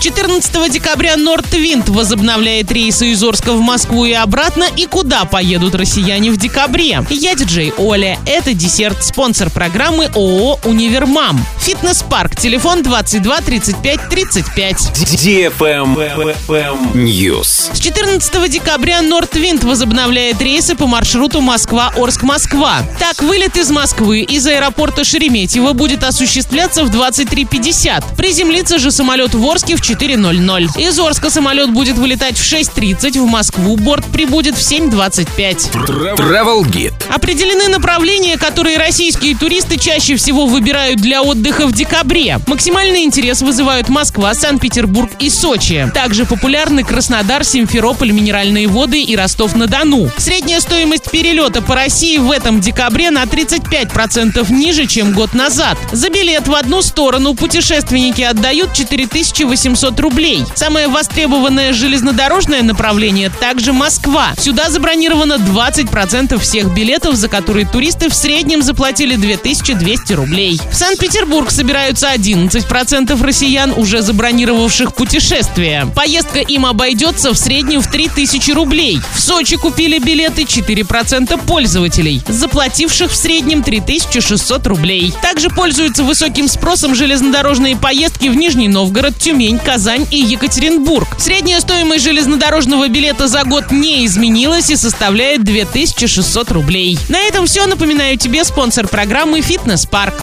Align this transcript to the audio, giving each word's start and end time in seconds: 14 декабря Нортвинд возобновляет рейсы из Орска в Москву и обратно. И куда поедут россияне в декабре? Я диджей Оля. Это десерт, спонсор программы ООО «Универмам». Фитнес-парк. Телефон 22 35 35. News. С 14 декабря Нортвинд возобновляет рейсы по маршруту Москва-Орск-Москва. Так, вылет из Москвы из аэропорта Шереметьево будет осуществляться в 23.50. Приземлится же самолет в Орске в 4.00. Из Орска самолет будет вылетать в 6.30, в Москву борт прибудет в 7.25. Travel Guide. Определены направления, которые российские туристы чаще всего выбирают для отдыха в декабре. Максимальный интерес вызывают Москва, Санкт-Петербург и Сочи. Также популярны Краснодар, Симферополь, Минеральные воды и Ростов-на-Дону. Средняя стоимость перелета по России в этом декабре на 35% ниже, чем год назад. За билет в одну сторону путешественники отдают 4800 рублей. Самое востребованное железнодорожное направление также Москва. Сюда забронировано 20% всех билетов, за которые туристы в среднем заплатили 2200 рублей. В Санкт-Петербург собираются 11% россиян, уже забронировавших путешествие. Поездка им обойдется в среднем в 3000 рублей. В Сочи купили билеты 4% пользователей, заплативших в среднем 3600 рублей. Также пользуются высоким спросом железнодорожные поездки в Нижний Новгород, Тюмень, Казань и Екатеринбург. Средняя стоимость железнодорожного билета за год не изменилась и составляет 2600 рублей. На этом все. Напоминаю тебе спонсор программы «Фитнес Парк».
14 0.00 0.72
декабря 0.72 1.18
Нортвинд 1.18 1.90
возобновляет 1.90 2.72
рейсы 2.72 3.08
из 3.08 3.22
Орска 3.22 3.52
в 3.52 3.60
Москву 3.60 4.06
и 4.06 4.12
обратно. 4.12 4.64
И 4.74 4.86
куда 4.86 5.26
поедут 5.26 5.74
россияне 5.74 6.30
в 6.30 6.38
декабре? 6.38 7.04
Я 7.10 7.34
диджей 7.34 7.74
Оля. 7.76 8.18
Это 8.24 8.54
десерт, 8.54 9.04
спонсор 9.04 9.50
программы 9.50 10.06
ООО 10.14 10.58
«Универмам». 10.64 11.38
Фитнес-парк. 11.58 12.34
Телефон 12.34 12.82
22 12.82 13.40
35 13.42 14.08
35. 14.08 14.76
News. 16.94 17.74
С 17.74 17.78
14 17.78 18.50
декабря 18.50 19.02
Нортвинд 19.02 19.64
возобновляет 19.64 20.40
рейсы 20.40 20.76
по 20.76 20.86
маршруту 20.86 21.42
Москва-Орск-Москва. 21.42 22.78
Так, 22.98 23.22
вылет 23.22 23.58
из 23.58 23.70
Москвы 23.70 24.20
из 24.20 24.46
аэропорта 24.46 25.04
Шереметьево 25.04 25.74
будет 25.74 26.04
осуществляться 26.04 26.84
в 26.84 26.90
23.50. 26.90 28.16
Приземлится 28.16 28.78
же 28.78 28.90
самолет 28.90 29.34
в 29.34 29.44
Орске 29.46 29.76
в 29.76 29.89
4.00. 29.90 30.80
Из 30.80 30.98
Орска 31.00 31.30
самолет 31.30 31.70
будет 31.72 31.98
вылетать 31.98 32.38
в 32.38 32.42
6.30, 32.42 33.20
в 33.20 33.26
Москву 33.26 33.76
борт 33.76 34.04
прибудет 34.06 34.54
в 34.54 34.60
7.25. 34.60 35.72
Travel 36.16 36.62
Guide. 36.62 36.94
Определены 37.12 37.66
направления, 37.66 38.36
которые 38.36 38.78
российские 38.78 39.36
туристы 39.36 39.78
чаще 39.78 40.14
всего 40.14 40.46
выбирают 40.46 41.00
для 41.00 41.22
отдыха 41.22 41.66
в 41.66 41.72
декабре. 41.72 42.38
Максимальный 42.46 43.02
интерес 43.02 43.42
вызывают 43.42 43.88
Москва, 43.88 44.32
Санкт-Петербург 44.32 45.10
и 45.18 45.28
Сочи. 45.28 45.90
Также 45.92 46.24
популярны 46.24 46.84
Краснодар, 46.84 47.42
Симферополь, 47.42 48.12
Минеральные 48.12 48.68
воды 48.68 49.02
и 49.02 49.16
Ростов-на-Дону. 49.16 50.08
Средняя 50.18 50.60
стоимость 50.60 51.10
перелета 51.10 51.62
по 51.62 51.74
России 51.74 52.18
в 52.18 52.30
этом 52.30 52.60
декабре 52.60 53.10
на 53.10 53.24
35% 53.24 54.52
ниже, 54.52 54.86
чем 54.86 55.12
год 55.14 55.34
назад. 55.34 55.76
За 55.90 56.10
билет 56.10 56.46
в 56.46 56.54
одну 56.54 56.80
сторону 56.80 57.34
путешественники 57.34 58.22
отдают 58.22 58.72
4800 58.72 59.79
рублей. 59.82 60.44
Самое 60.54 60.88
востребованное 60.88 61.72
железнодорожное 61.72 62.62
направление 62.62 63.30
также 63.30 63.72
Москва. 63.72 64.34
Сюда 64.38 64.70
забронировано 64.70 65.34
20% 65.34 66.38
всех 66.38 66.74
билетов, 66.74 67.14
за 67.14 67.28
которые 67.28 67.66
туристы 67.66 68.08
в 68.08 68.14
среднем 68.14 68.62
заплатили 68.62 69.16
2200 69.16 70.12
рублей. 70.12 70.60
В 70.70 70.74
Санкт-Петербург 70.74 71.50
собираются 71.50 72.08
11% 72.12 73.22
россиян, 73.22 73.72
уже 73.76 74.02
забронировавших 74.02 74.94
путешествие. 74.94 75.86
Поездка 75.94 76.40
им 76.40 76.66
обойдется 76.66 77.32
в 77.32 77.38
среднем 77.38 77.80
в 77.80 77.90
3000 77.90 78.50
рублей. 78.52 79.00
В 79.14 79.20
Сочи 79.20 79.56
купили 79.56 79.98
билеты 79.98 80.42
4% 80.42 81.40
пользователей, 81.46 82.22
заплативших 82.28 83.10
в 83.10 83.16
среднем 83.16 83.62
3600 83.62 84.66
рублей. 84.66 85.12
Также 85.22 85.48
пользуются 85.48 86.04
высоким 86.04 86.48
спросом 86.48 86.94
железнодорожные 86.94 87.76
поездки 87.76 88.28
в 88.28 88.34
Нижний 88.34 88.68
Новгород, 88.68 89.16
Тюмень, 89.16 89.58
Казань 89.70 90.04
и 90.10 90.16
Екатеринбург. 90.16 91.06
Средняя 91.16 91.60
стоимость 91.60 92.02
железнодорожного 92.02 92.88
билета 92.88 93.28
за 93.28 93.44
год 93.44 93.70
не 93.70 94.04
изменилась 94.04 94.68
и 94.68 94.74
составляет 94.74 95.44
2600 95.44 96.50
рублей. 96.50 96.98
На 97.08 97.20
этом 97.20 97.46
все. 97.46 97.66
Напоминаю 97.66 98.18
тебе 98.18 98.42
спонсор 98.42 98.88
программы 98.88 99.42
«Фитнес 99.42 99.86
Парк». 99.86 100.14